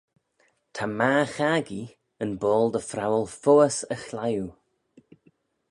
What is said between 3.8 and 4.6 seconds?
yn chliwe.